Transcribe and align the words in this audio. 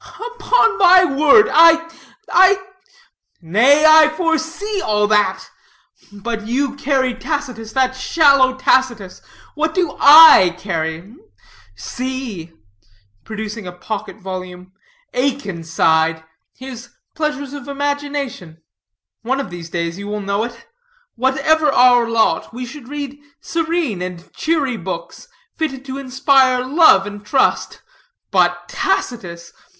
"Upon 0.33 0.79
my 0.79 1.05
word, 1.05 1.47
I 1.53 1.87
I" 2.33 2.59
"Nay, 3.39 3.85
I 3.85 4.09
foresee 4.09 4.81
all 4.81 5.05
that. 5.05 5.47
But 6.11 6.47
you 6.47 6.75
carry 6.75 7.13
Tacitus, 7.13 7.73
that 7.73 7.95
shallow 7.95 8.55
Tacitus. 8.57 9.21
What 9.53 9.75
do 9.75 9.95
I 9.99 10.55
carry? 10.57 11.13
See" 11.75 12.51
producing 13.25 13.67
a 13.67 13.71
pocket 13.71 14.15
volume 14.17 14.71
"Akenside 15.13 16.23
his 16.57 16.89
'Pleasures 17.15 17.53
of 17.53 17.67
Imagination.' 17.67 18.57
One 19.21 19.39
of 19.39 19.51
these 19.51 19.69
days 19.69 19.99
you 19.99 20.07
will 20.07 20.19
know 20.19 20.43
it. 20.43 20.65
Whatever 21.13 21.71
our 21.71 22.09
lot, 22.09 22.51
we 22.51 22.65
should 22.65 22.87
read 22.89 23.19
serene 23.39 24.01
and 24.01 24.33
cheery 24.33 24.77
books, 24.77 25.27
fitted 25.57 25.85
to 25.85 25.99
inspire 25.99 26.65
love 26.65 27.05
and 27.05 27.23
trust. 27.23 27.83
But 28.31 28.67
Tacitus! 28.67 29.53